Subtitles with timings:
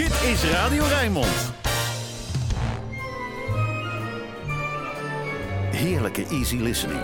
[0.00, 1.52] Dit is Radio Rijnmond.
[5.70, 7.00] Heerlijke easy listening.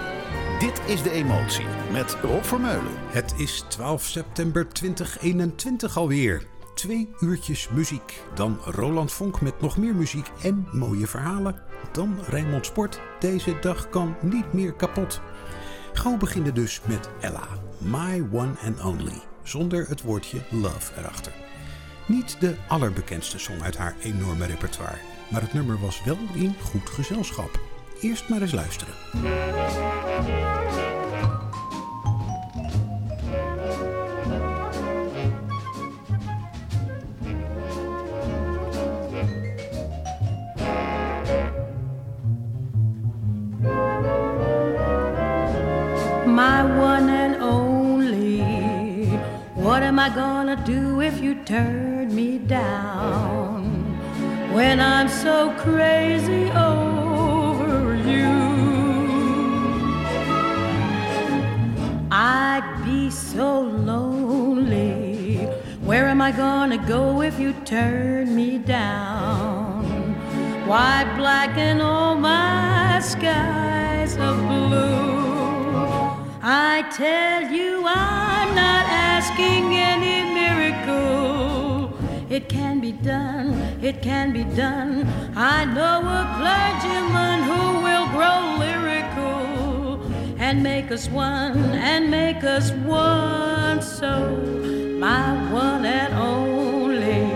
[0.58, 2.92] Dit is De Emotie met Rob Vermeulen.
[2.96, 6.46] Het is 12 september 2021 alweer.
[6.74, 8.22] Twee uurtjes muziek.
[8.34, 11.62] Dan Roland Vonk met nog meer muziek en mooie verhalen.
[11.92, 13.00] Dan Rijnmond Sport.
[13.20, 15.20] Deze dag kan niet meer kapot.
[15.92, 17.48] Gauw beginnen dus met Ella.
[17.78, 19.22] My One and Only.
[19.42, 21.45] Zonder het woordje love erachter.
[22.06, 24.98] Niet de allerbekendste song uit haar enorme repertoire.
[25.28, 27.60] Maar het nummer was wel in goed gezelschap.
[28.00, 28.94] Eerst maar eens luisteren.
[46.36, 49.06] my one and only.
[49.54, 53.62] What am I gonna do if you turn me down
[54.54, 58.32] when I'm so crazy over you?
[62.10, 65.44] I'd be so lonely.
[65.88, 69.84] Where am I gonna go if you turn me down?
[70.66, 74.96] Why blacken all my skies of blue?
[76.42, 81.55] I tell you, I'm not asking any miracle.
[82.28, 85.06] It can be done, it can be done.
[85.36, 90.02] I know a clergyman who will grow lyrical
[90.40, 91.56] and make us one,
[91.92, 93.80] and make us one.
[93.80, 94.36] So,
[94.98, 97.26] my one and only,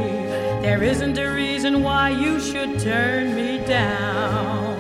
[0.61, 4.77] there isn't a reason why you should turn me down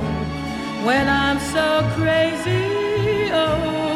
[0.85, 3.31] when I'm so crazy.
[3.33, 3.90] over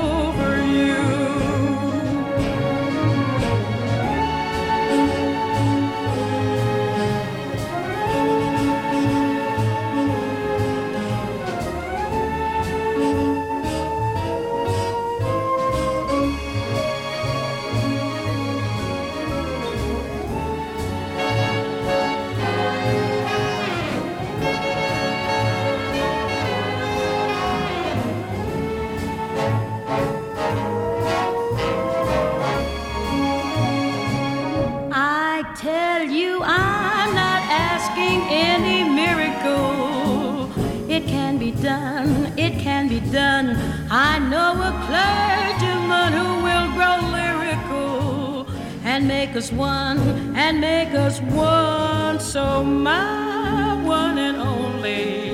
[49.07, 49.99] make us one,
[50.37, 52.19] and make us one.
[52.21, 55.33] So, my one and only,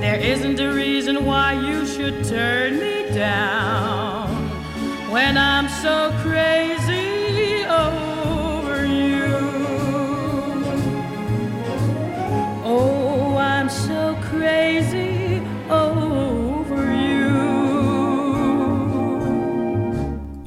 [0.00, 4.28] there isn't a reason why you should turn me down
[5.10, 6.75] when I'm so crazy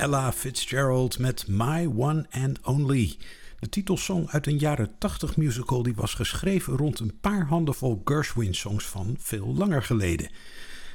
[0.10, 3.18] Ella Fitzgerald met My One and Only.
[3.60, 8.86] De titelsong uit een jaren 80 musical die was geschreven rond een paar handenvol Gershwin-songs
[8.86, 10.30] van veel langer geleden.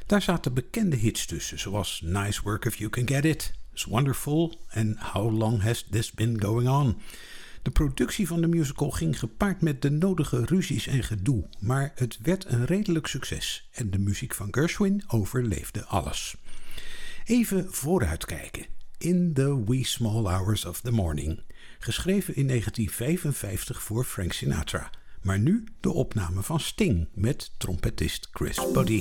[0.07, 4.61] Daar zaten bekende hits tussen, zoals Nice Work If You Can Get It, It's Wonderful
[4.69, 7.01] en How Long Has This Been Going On.
[7.63, 12.19] De productie van de musical ging gepaard met de nodige ruzies en gedoe, maar het
[12.23, 16.37] werd een redelijk succes en de muziek van Gershwin overleefde alles.
[17.25, 18.74] Even vooruitkijken.
[18.99, 21.43] In the Wee Small Hours of the Morning.
[21.79, 24.91] Geschreven in 1955 voor Frank Sinatra.
[25.23, 29.01] Maar nu de opname van Sting met trompetist Chris Buddy.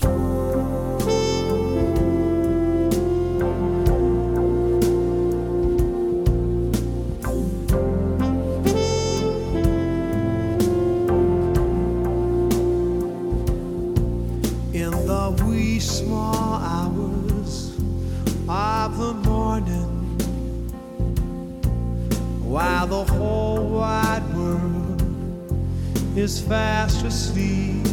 [26.53, 27.87] Fast asleep.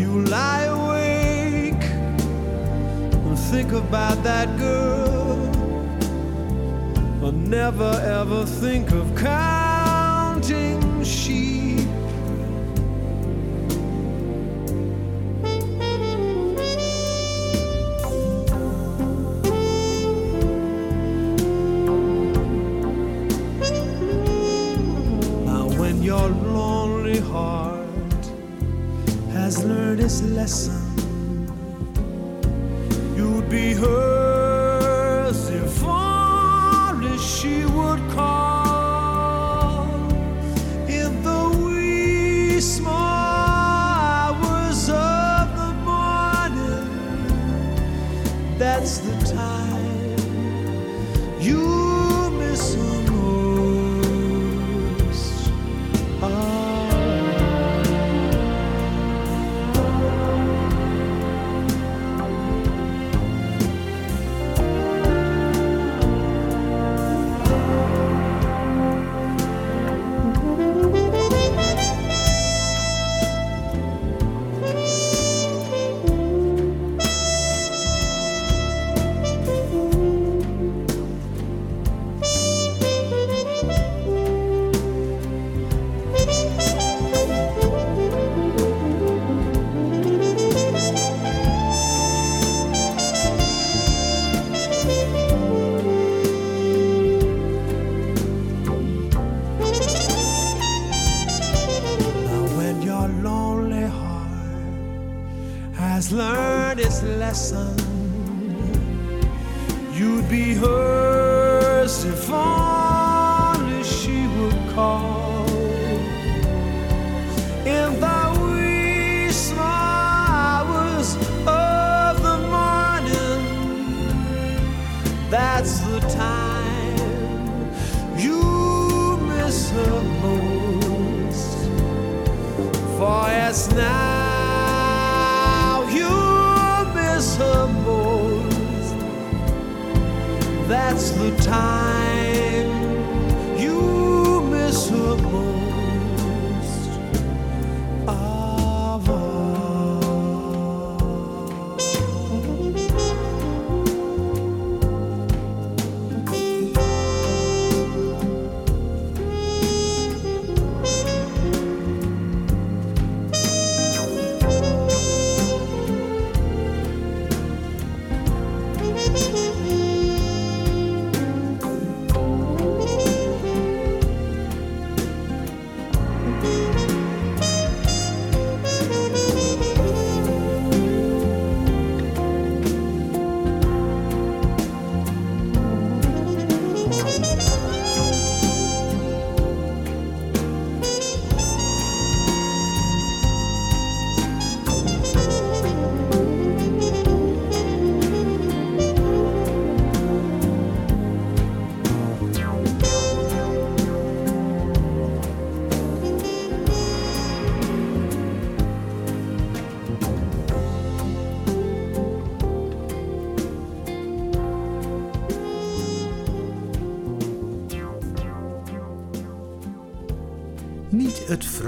[0.00, 1.84] You lie awake
[3.26, 5.36] and think about that girl.
[7.22, 9.57] But never ever think of counting
[30.48, 30.77] learned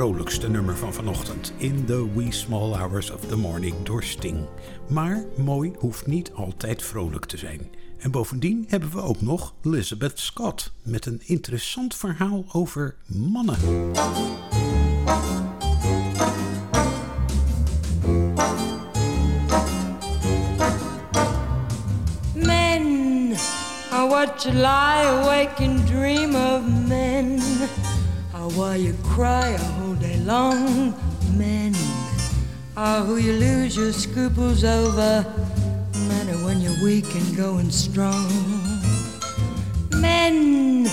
[0.00, 4.46] vrolijkste nummer van vanochtend in The Wee Small Hours of the Morning door Sting.
[4.88, 7.70] Maar mooi hoeft niet altijd vrolijk te zijn.
[7.98, 13.56] En bovendien hebben we ook nog Elizabeth Scott met een interessant verhaal over mannen.
[22.34, 23.36] Men
[23.90, 26.88] are what you lie awake and dream of.
[26.88, 27.40] Men
[28.34, 29.79] are why you cry
[30.24, 30.94] long.
[31.36, 31.74] Men
[32.76, 35.24] are ah, who you lose your scruples over.
[36.08, 38.28] Men when you're weak and going strong.
[39.96, 40.86] Men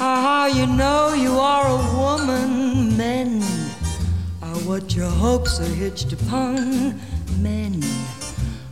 [0.00, 2.96] are how you know you are a woman.
[2.96, 3.42] Men
[4.42, 7.00] are what your hopes are hitched upon.
[7.40, 7.82] Men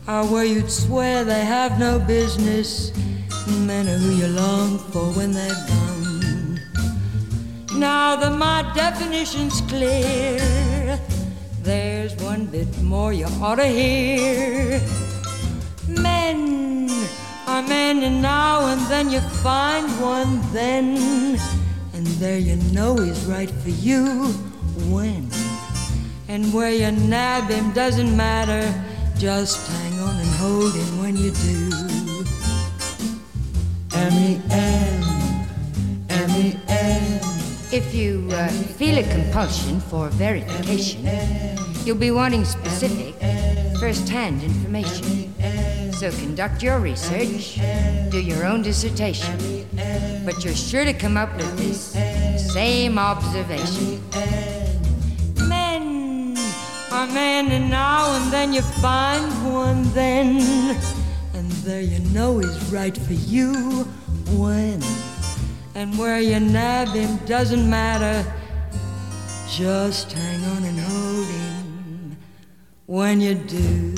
[0.07, 2.91] are where you'd swear they have no business.
[3.47, 5.90] Men are who you long for when they're gone.
[7.81, 10.37] Now that my definition's clear,
[11.63, 14.79] there's one bit more you ought to hear.
[15.87, 16.91] Men
[17.47, 21.39] are men, and now and then you find one, then,
[21.95, 24.27] and there you know he's right for you.
[24.93, 25.31] When
[26.27, 28.63] and where you nab him doesn't matter.
[29.17, 31.71] Just hang on and hold him when you do.
[33.91, 35.03] M-E-N,
[36.09, 37.40] M-E-N.
[37.73, 41.07] If you uh, feel a compulsion for verification,
[41.85, 43.15] you'll be wanting specific,
[43.79, 45.33] first hand information.
[45.93, 47.61] So conduct your research,
[48.09, 49.65] do your own dissertation.
[50.25, 51.93] But you're sure to come up with this
[52.51, 54.01] same observation.
[55.47, 56.35] Men
[56.91, 60.41] are men, and now and then you find one, then,
[61.33, 63.85] and there you know he's right for you.
[64.35, 64.81] When
[65.75, 68.25] and where you nab him doesn't matter.
[69.49, 72.17] Just hang on and hold him
[72.85, 73.93] when you do.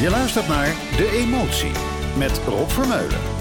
[0.00, 1.72] Je luistert naar De Emotie
[2.16, 3.33] met Rob Vermeulen.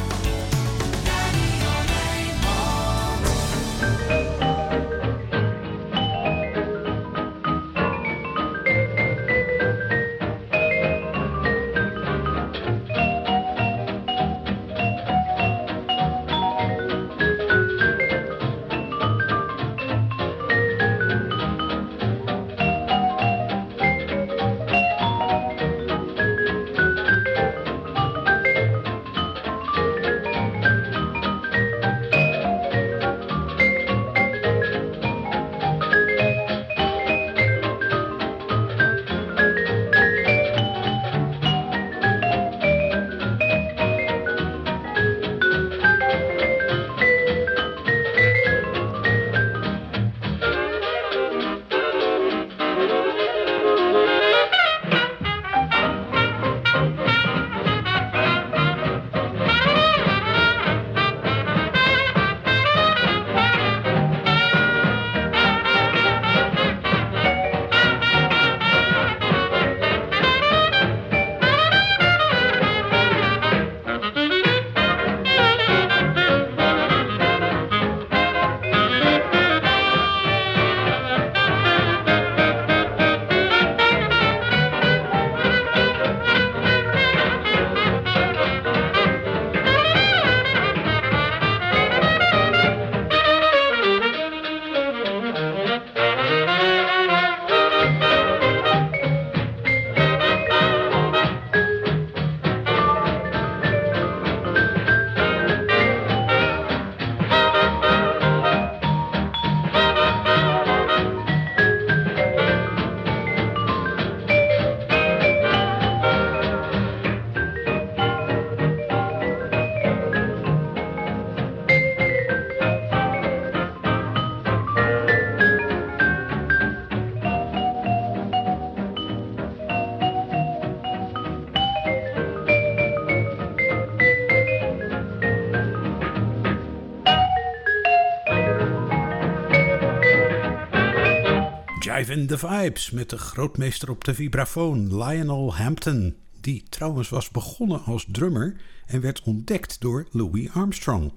[142.13, 146.15] Livin' the Vibes met de grootmeester op de vibrafoon Lionel Hampton.
[146.41, 148.55] Die trouwens was begonnen als drummer
[148.85, 151.13] en werd ontdekt door Louis Armstrong.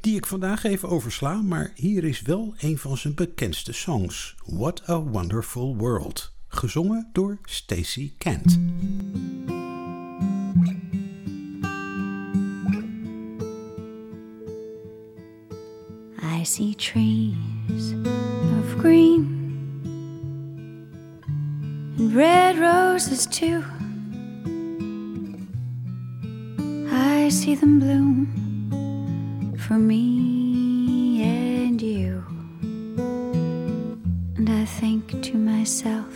[0.00, 4.34] Die ik vandaag even oversla, maar hier is wel een van zijn bekendste songs.
[4.44, 6.32] What a Wonderful World.
[6.48, 8.58] Gezongen door Stacey Kent.
[16.40, 17.92] I see trees
[18.60, 19.37] of green
[21.98, 23.64] and red roses too.
[26.90, 32.24] I see them bloom for me and you.
[34.36, 36.14] And I think to myself,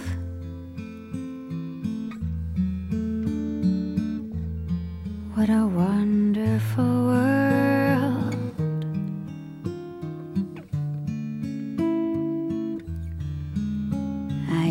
[5.34, 7.61] what a wonderful world.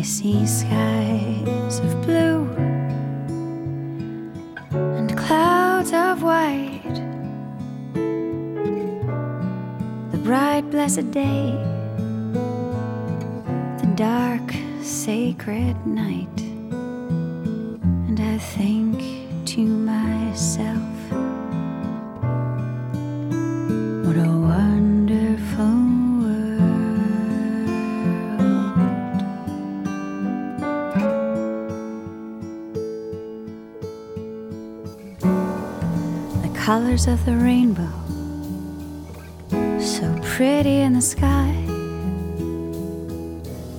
[0.02, 2.50] I see skies of blue
[4.72, 6.98] and clouds of white.
[10.10, 11.52] The bright, blessed day,
[13.78, 16.31] the dark, sacred night.
[36.64, 37.90] Colors of the rainbow,
[39.80, 41.52] so pretty in the sky,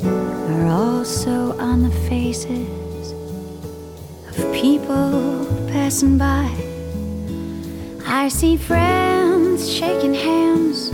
[0.04, 3.13] are also on the faces
[4.28, 6.52] of people passing by.
[8.06, 10.92] I see friends shaking hands,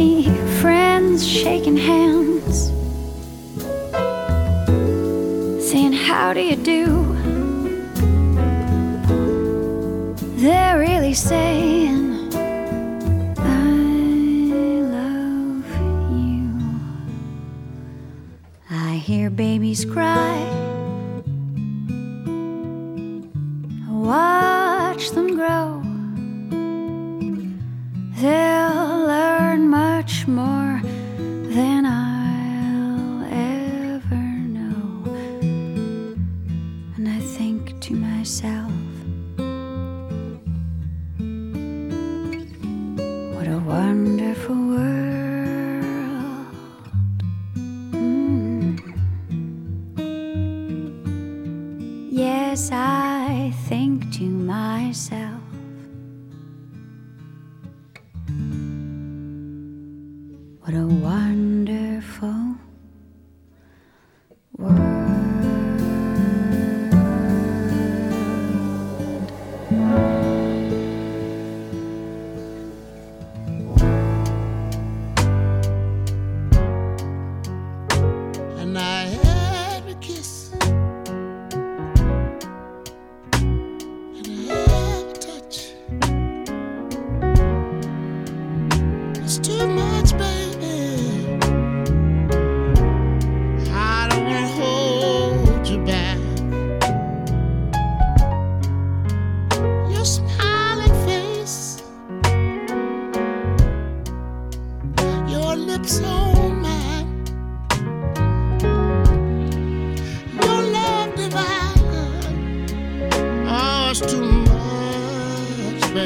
[0.00, 0.22] see
[0.62, 2.68] friends shaking hands,
[5.68, 6.86] saying, How do you do?
[10.42, 12.32] They're really saying,
[13.36, 13.72] I
[14.96, 15.68] love
[16.22, 16.48] you.
[18.70, 20.69] I hear babies cry.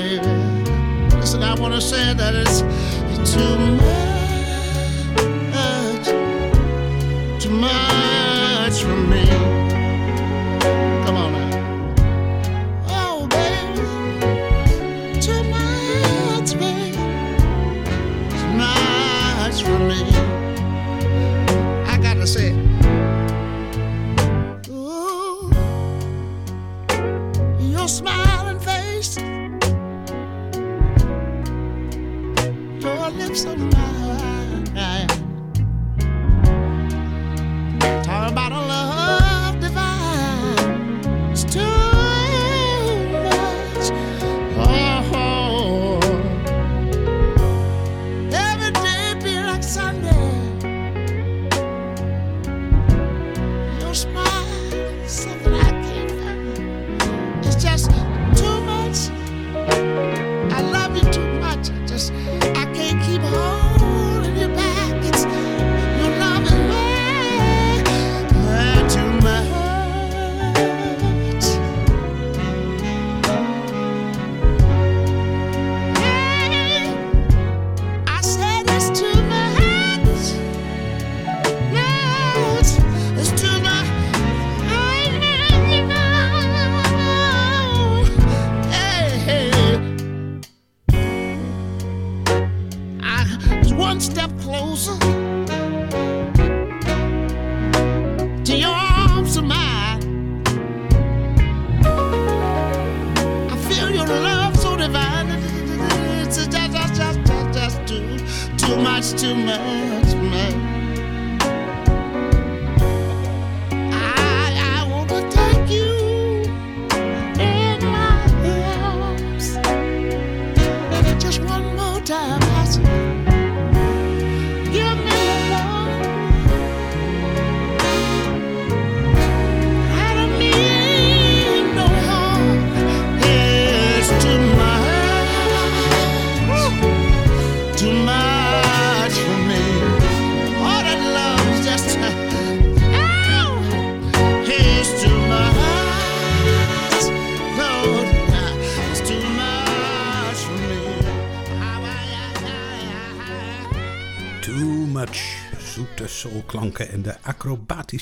[0.05, 2.61] Listen, I want to say that it's
[3.33, 4.04] too much.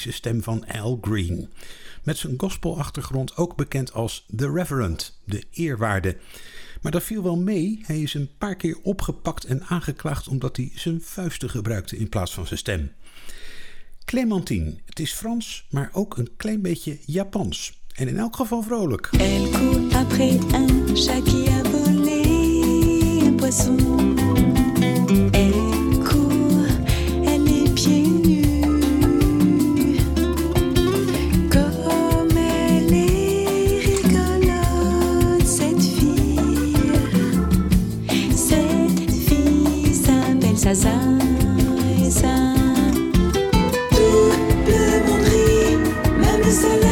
[0.00, 1.48] De stem van Al Green.
[2.02, 6.16] Met zijn gospelachtergrond ook bekend als The Reverend, de eerwaarde.
[6.80, 7.80] Maar dat viel wel mee.
[7.82, 12.34] Hij is een paar keer opgepakt en aangeklaagd omdat hij zijn vuisten gebruikte in plaats
[12.34, 12.92] van zijn stem.
[14.04, 14.74] Clementine.
[14.84, 17.80] Het is Frans, maar ook een klein beetje Japans.
[17.94, 19.10] En in elk geval vrolijk.
[19.92, 20.38] Après
[23.52, 23.82] poisson.
[40.72, 40.88] Casa.
[43.90, 45.76] Toute la monde rit,
[46.18, 46.91] même le soleil.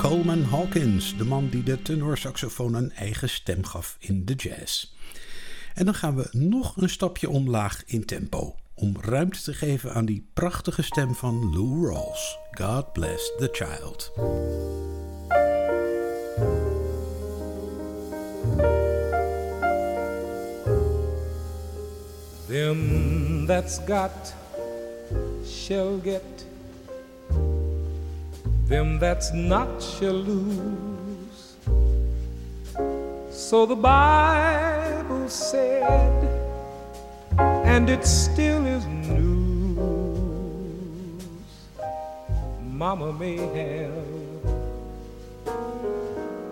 [0.00, 4.92] Coleman Hawkins, de man die de tenorsaxofoon een eigen stem gaf in de jazz.
[5.74, 10.04] En dan gaan we nog een stapje omlaag in tempo, om ruimte te geven aan
[10.04, 12.38] die prachtige stem van Lou Rawls.
[12.50, 14.12] God bless the child.
[22.46, 24.34] Them that's got
[25.44, 26.49] shall get
[28.70, 31.56] them that's not shall lose.
[33.30, 36.24] So the Bible said,
[37.36, 40.04] and it still is news.
[42.62, 43.90] Mama may have,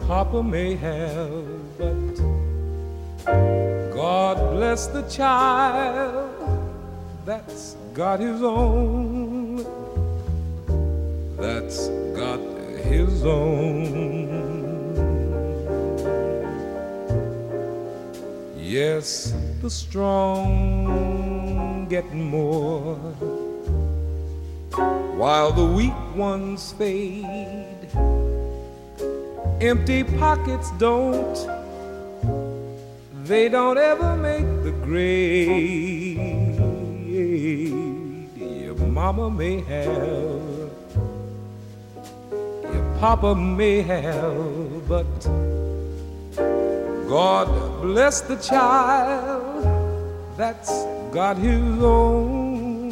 [0.09, 2.16] Papa may have, but
[3.94, 6.35] God bless the child
[7.24, 9.64] that's got his own.
[11.37, 11.88] That's
[12.88, 13.88] his own.
[18.57, 22.96] Yes, the strong get more,
[25.16, 27.88] while the weak ones fade.
[29.61, 31.48] Empty pockets don't,
[33.24, 36.16] they don't ever make the grade.
[38.37, 40.58] Your mama may have
[43.01, 45.07] Papa may have, but
[47.09, 47.47] God
[47.81, 49.65] bless the child
[50.37, 50.73] that's
[51.13, 52.91] got his own.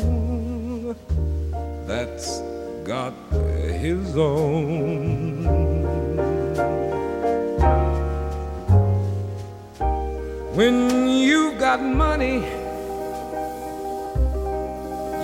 [1.89, 2.41] That's
[2.85, 5.43] got his own.
[10.55, 12.45] When you've got money,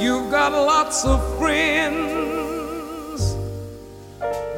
[0.02, 2.31] you've got lots of friends.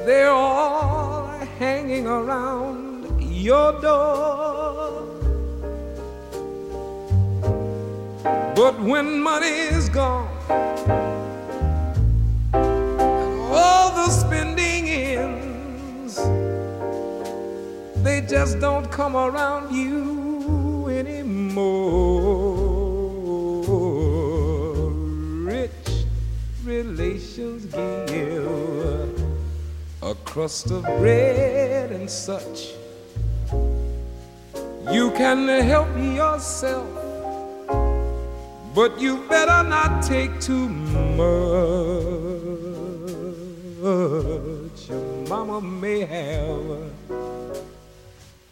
[0.04, 5.02] They're all hanging around your door.
[8.54, 10.28] But when money's gone
[12.52, 16.16] and all the spending ends,
[18.02, 22.04] they just don't come around you anymore.
[25.46, 26.04] Rich
[26.62, 29.03] relations give
[30.34, 32.72] crust of bread and such.
[34.90, 36.88] You can help yourself,
[38.74, 41.28] but you better not take too much.
[44.88, 46.90] Your mama may have,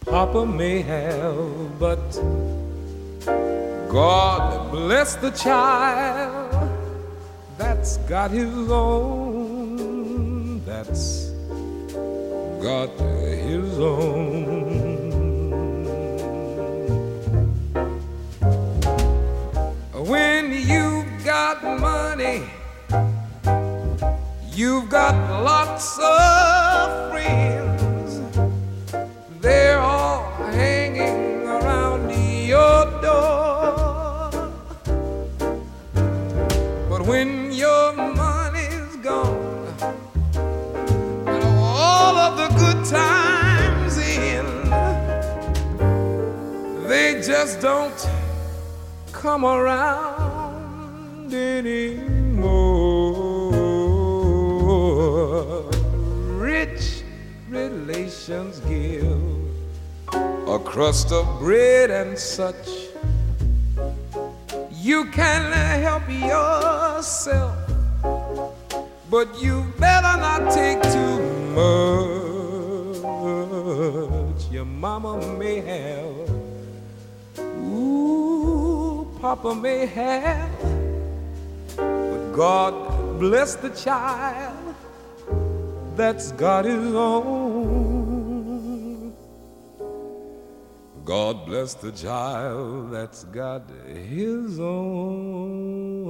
[0.05, 2.11] Papa may have, but
[3.89, 6.71] God bless the child
[7.57, 9.22] that's got his own.
[12.63, 14.31] Got his own.
[20.07, 22.43] When you've got money,
[24.55, 26.62] you've got lots of
[47.45, 48.07] just don't
[49.11, 52.39] come around anymore.
[56.39, 57.03] Rich
[57.49, 59.19] relations give
[60.47, 62.69] a crust of bread and such.
[64.71, 65.51] You can
[65.81, 67.57] help yourself,
[69.09, 71.19] but you better not take too
[74.29, 74.49] much.
[74.49, 76.22] Your mama may have.
[79.23, 80.51] Papa may have,
[81.77, 82.73] but God
[83.21, 84.75] bless the child
[85.95, 87.93] that's got his own.
[91.05, 96.03] God bless the child that's got his own.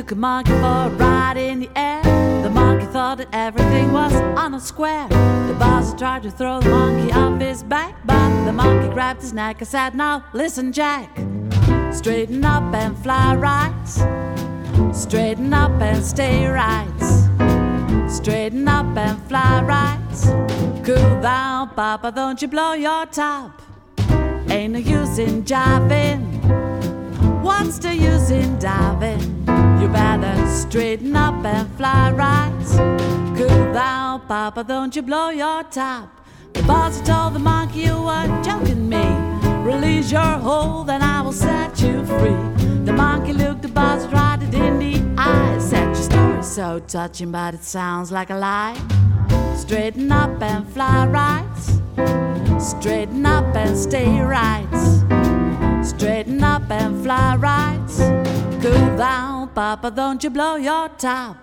[0.00, 2.00] Took a monkey for a ride in the air.
[2.42, 5.06] The monkey thought that everything was on a square.
[5.08, 9.34] The boss tried to throw the monkey off his back, but the monkey grabbed his
[9.34, 11.14] neck and said, Now listen, Jack.
[11.92, 14.94] Straighten up and fly right.
[14.94, 17.00] Straighten up and stay right.
[18.08, 20.82] Straighten up and fly right.
[20.82, 23.60] Cool down, Papa, don't you blow your top.
[24.48, 26.24] Ain't no use in jiving.
[27.42, 29.39] What's the use in diving?
[29.80, 32.52] You better straighten up and fly right.
[33.36, 36.08] Cool down, Papa, don't you blow your top.
[36.52, 39.06] The boss told the monkey you were joking me.
[39.64, 42.36] Release your hold and I will set you free.
[42.84, 45.58] The monkey looked the boss right in the eye.
[45.58, 48.76] Said your story's so touching, but it sounds like a lie.
[49.56, 52.60] Straighten up and fly right.
[52.60, 54.66] Straighten up and stay right.
[55.82, 57.86] Straighten up and fly right.
[58.60, 61.36] Cool down, Papa, don't you blow your top.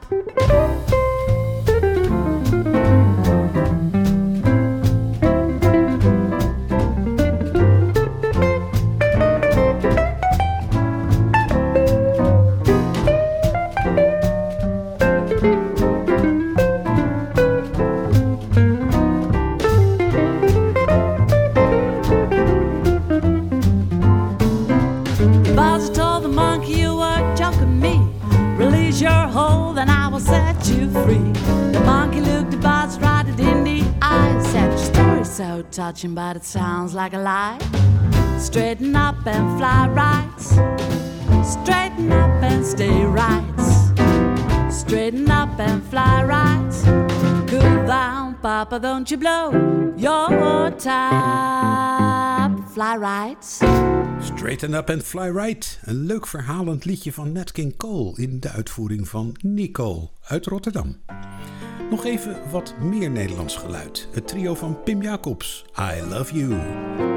[35.77, 37.59] Touching, but it sounds like a lie.
[38.39, 40.41] Straighten up and fly right.
[41.45, 43.43] Straighten up and stay right.
[44.71, 46.73] Straighten up and fly right.
[47.47, 49.51] Cool down, Papa, don't you blow
[49.95, 52.51] your top.
[52.73, 53.43] Fly right.
[54.19, 55.79] Straighten Up and Fly Right.
[55.81, 60.95] Een leuk verhalend liedje van Nat King Cole in de uitvoering van Nicole uit Rotterdam.
[61.89, 64.07] Nog even wat meer Nederlands geluid.
[64.11, 67.16] Het trio van Pim Jacobs, I Love You.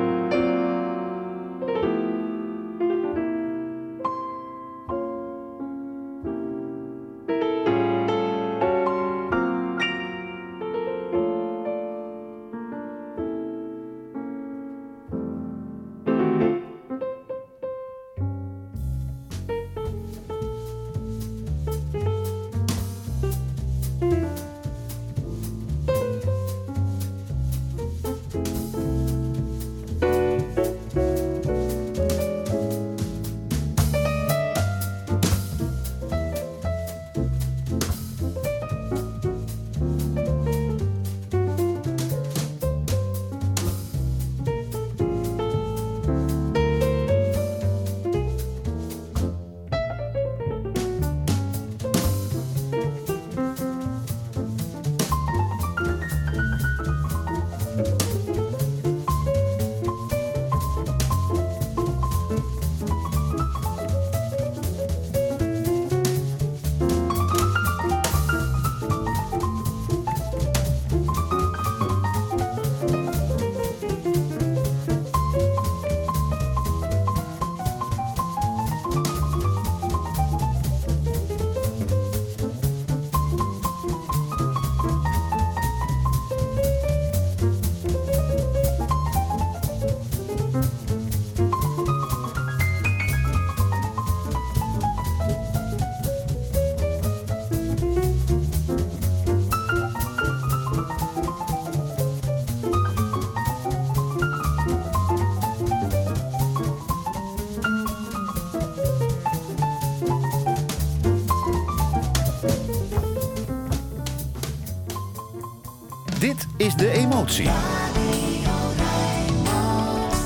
[117.31, 117.51] Emotie.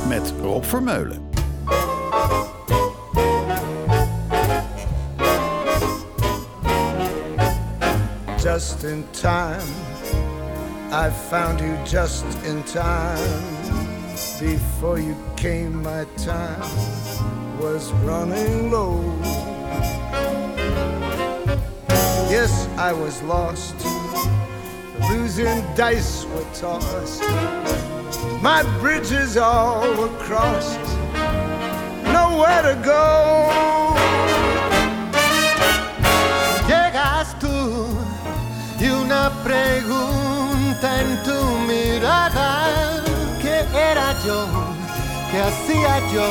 [0.08, 1.20] Met Rob Vermeulen.
[8.38, 9.68] Just in time,
[10.90, 13.18] I found you just in time.
[14.40, 16.60] Before you came, my time
[17.58, 19.02] was running low.
[22.30, 23.83] Yes, I was lost.
[25.10, 27.22] Losing dice were tossed.
[28.42, 30.80] My bridges all were crossed.
[32.12, 33.90] Nowhere to go.
[36.68, 37.86] Llegas tú
[38.80, 43.02] y una pregunta en tu mirada.
[43.40, 44.46] ¿Qué era yo?
[45.30, 46.26] ¿Qué hacía yo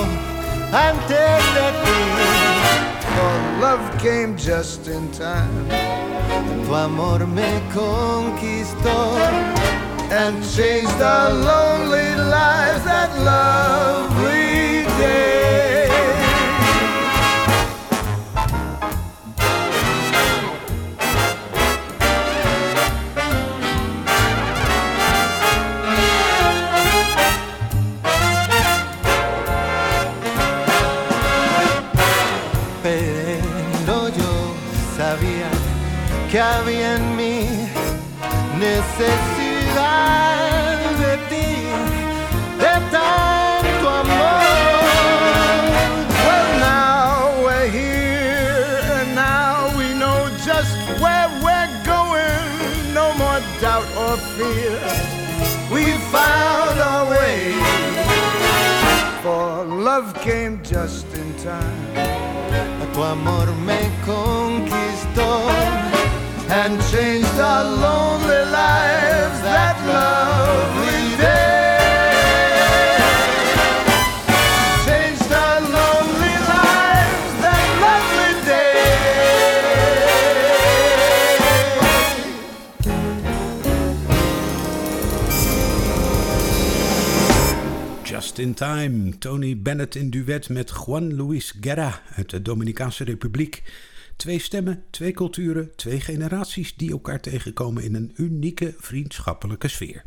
[0.72, 2.93] antes de ti?
[3.16, 5.70] For love came just in time.
[6.66, 8.98] Tu amor me conquistó
[10.12, 15.53] and changed our lonely lives that lovely day.
[38.98, 41.50] Necesidad de ti,
[42.60, 44.42] tanto amor.
[46.26, 52.94] Well, now we're here, and now we know just where we're going.
[52.94, 54.80] No more doubt or fear.
[55.72, 57.54] We found our way.
[59.24, 61.94] For love came just in time.
[62.94, 63.83] Tu amor me
[66.66, 71.42] and changed our lonely lives that lovely day.
[75.78, 78.74] Lonely lives that lovely day.
[88.04, 93.64] Just in Time, Tony Bennett in duet met Juan Luis Guerra uit de Dominicaanse Republiek.
[94.16, 100.06] Twee stemmen, twee culturen, twee generaties die elkaar tegenkomen in een unieke vriendschappelijke sfeer.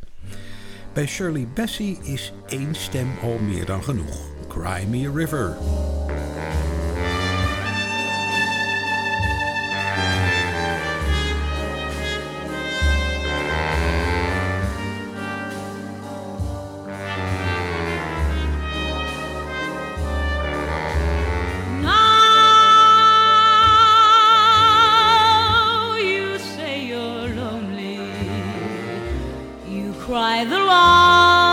[0.93, 4.35] Bij Shirley Bassey is één stem al meer dan genoeg.
[4.49, 5.57] Cry a River.
[30.37, 31.46] Cry the long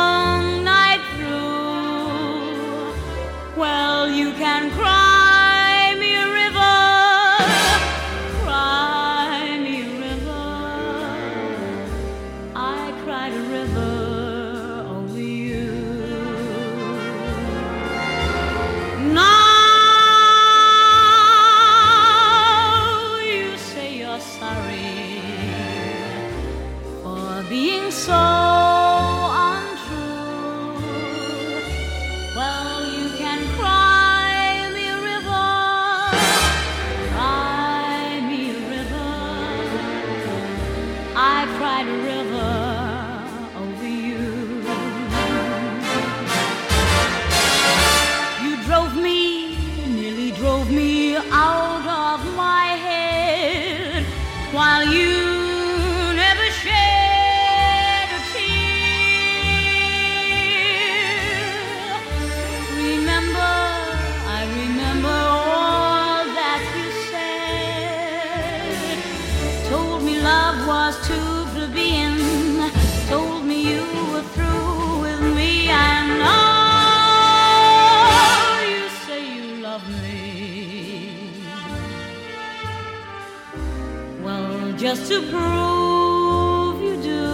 [84.96, 87.26] just to prove you do,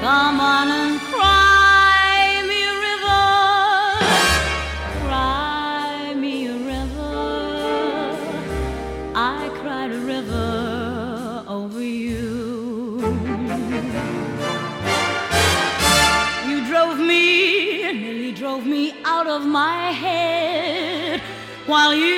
[0.00, 3.26] come on and cry me a river,
[5.04, 7.16] cry me a river.
[9.14, 13.00] I cried a river over you.
[16.48, 21.20] You drove me, nearly drove me out of my head
[21.66, 22.17] while you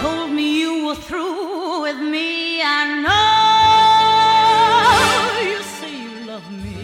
[0.00, 2.62] Told me you were through with me.
[2.62, 3.10] I know
[5.50, 6.78] you say you love me.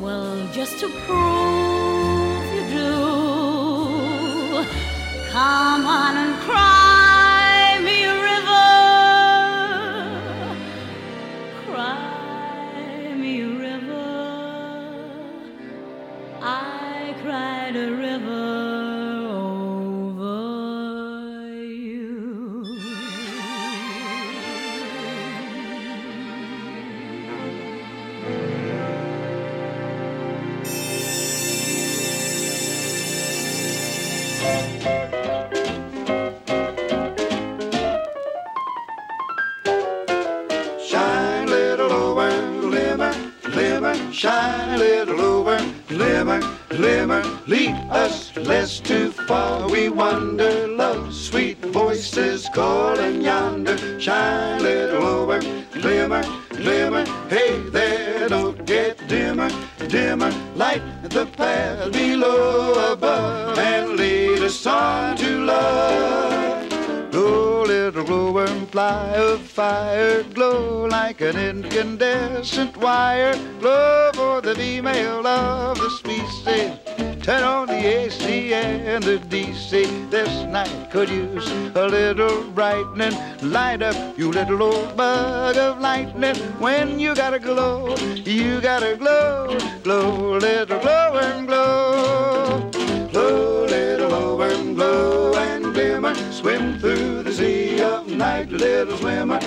[0.00, 2.94] Well, just to prove you do,
[5.32, 6.79] come on and cry
[84.50, 86.34] little bug of lightning.
[86.58, 87.94] When you gotta glow,
[88.24, 89.56] you gotta glow.
[89.82, 92.70] Glow, little glowworm, glow.
[93.12, 96.14] Glow, little glowworm, glow and glimmer.
[96.32, 99.40] Swim through the sea of night, little swimmer.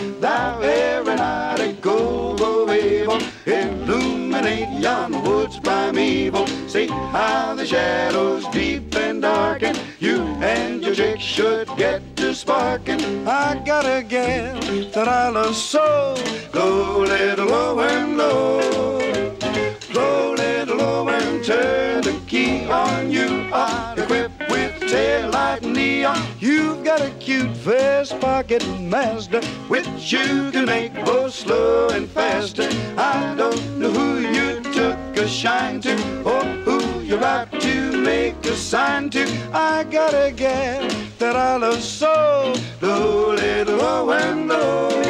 [21.44, 23.12] Turn the key on.
[23.12, 26.18] You are equipped with tail light neon.
[26.40, 32.70] You've got a cute vest pocket master, which you can make both slow and faster.
[32.98, 38.46] I don't know who you took a shine to, or who you're about to make
[38.46, 39.24] a sign to.
[39.54, 40.88] I got a gal
[41.20, 42.54] that I love so.
[42.82, 44.04] Low, little low.
[44.04, 45.03] Low,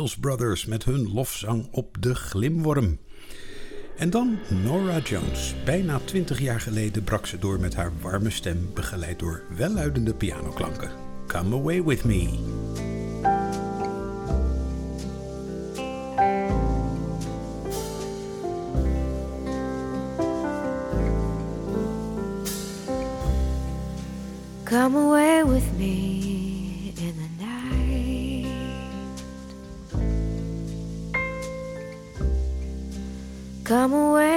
[0.00, 2.98] Mills Brothers met hun lofzang op de glimworm.
[3.96, 5.54] En dan Nora Jones.
[5.64, 10.90] Bijna 20 jaar geleden brak ze door met haar warme stem, begeleid door welluidende pianoklanken.
[11.26, 12.28] Come away with me.
[24.64, 25.69] Come away with
[33.70, 34.29] Come away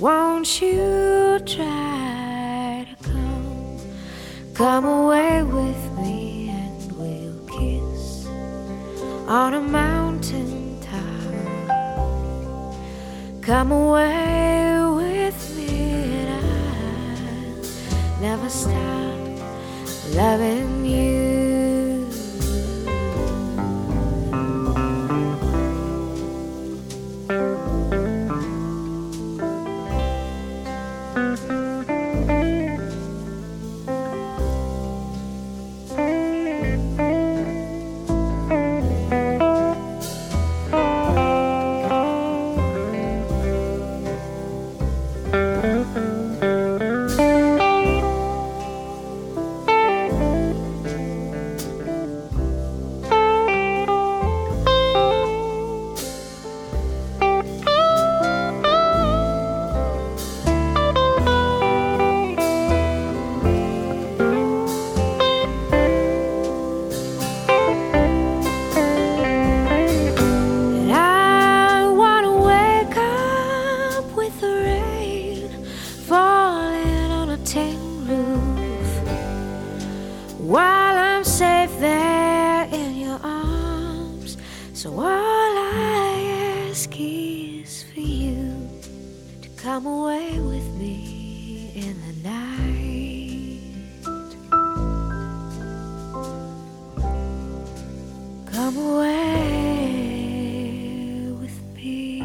[0.00, 3.78] won't you try to come,
[4.52, 8.26] come away with me and we'll kiss
[9.26, 11.02] on a mountain top.
[13.42, 15.68] Come away with me
[16.14, 16.44] and
[18.12, 19.16] I'll never stop
[20.14, 20.65] loving
[90.40, 93.60] with me in the night.
[98.52, 100.22] Come away
[101.40, 102.22] with me.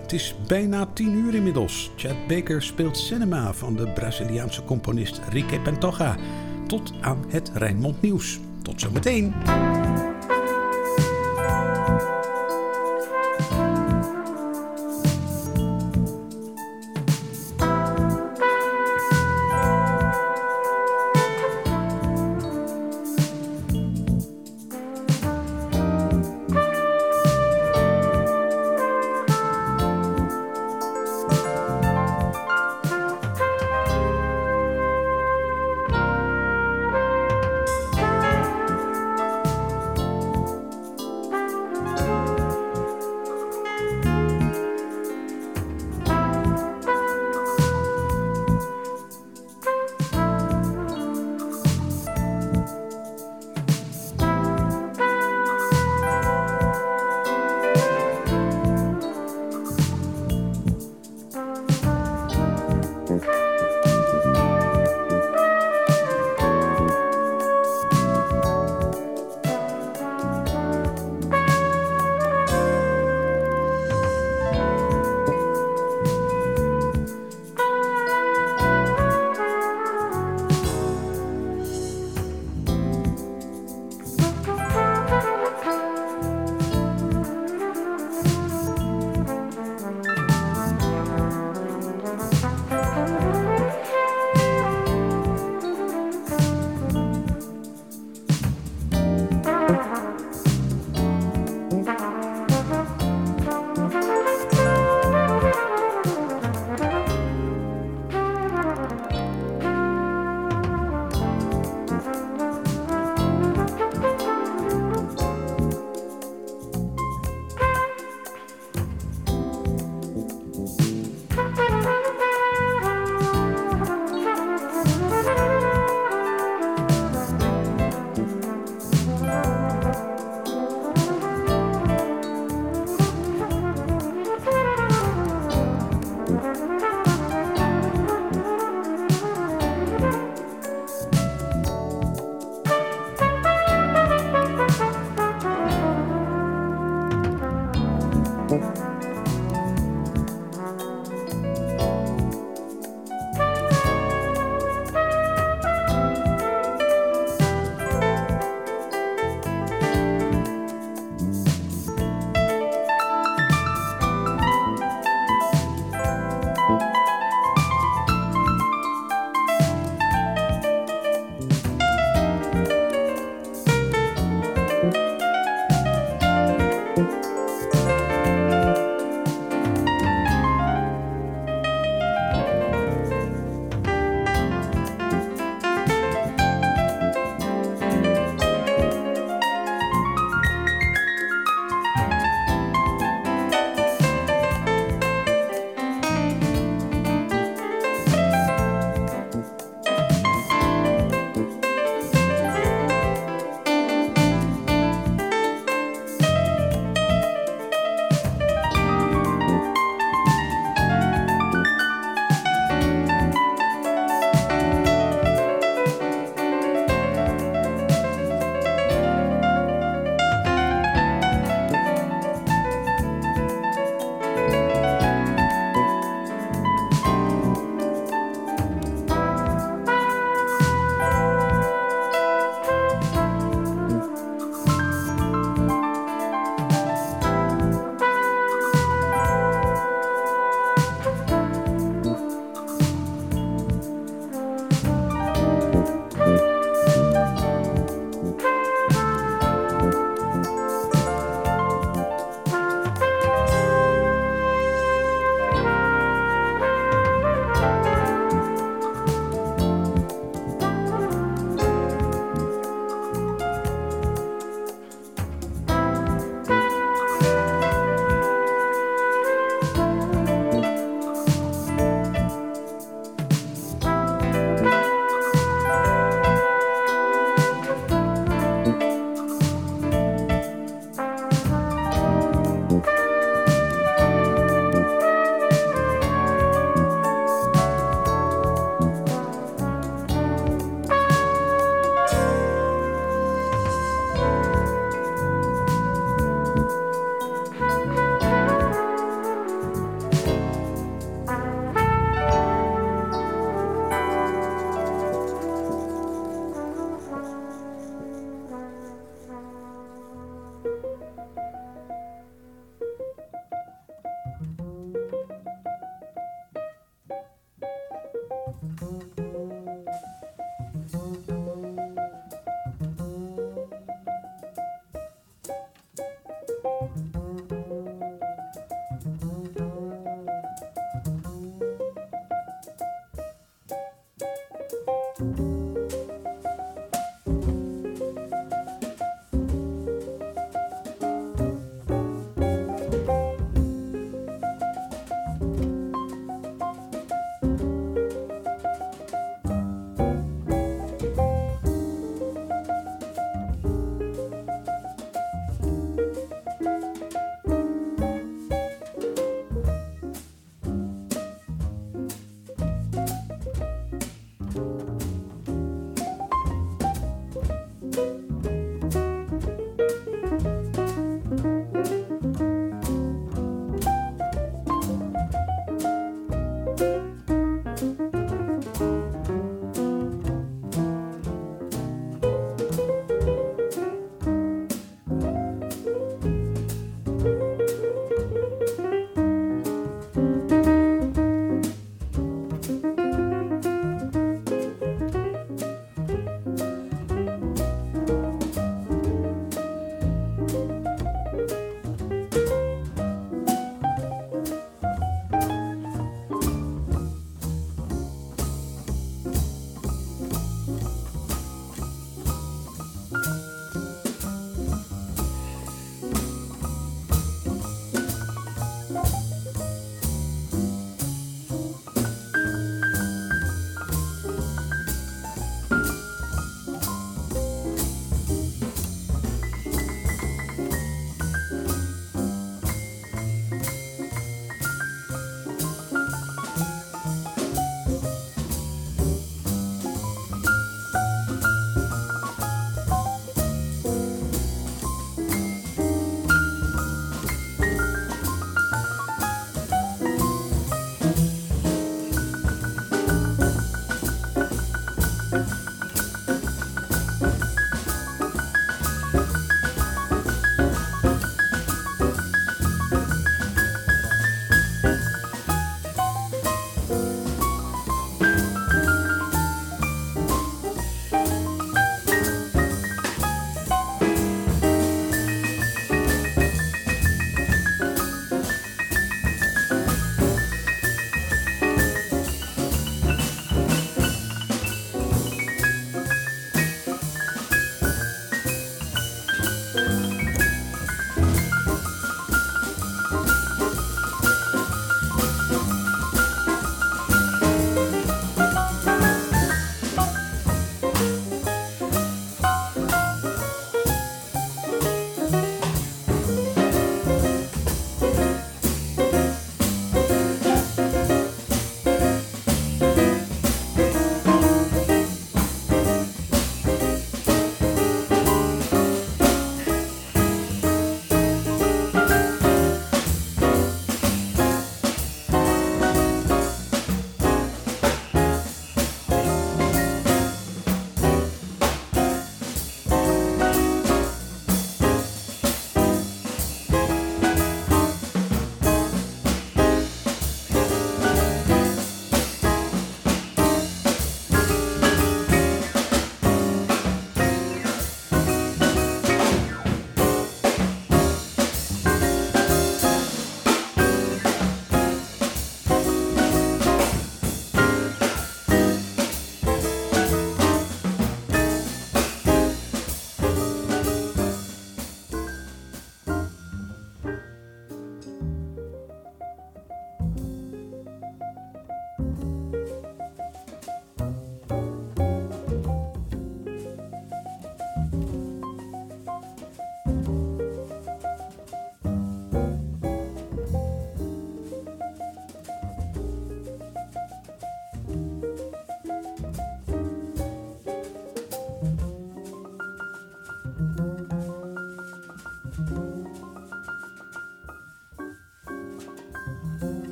[0.00, 1.90] Het is bijna tien uur inmiddels.
[1.96, 6.16] Chad Baker speelt cinema van de Braziliaanse componist Rique Pantoja.
[6.66, 8.40] Tot aan het Rijnmond Nieuws.
[8.62, 9.34] Tot zometeen.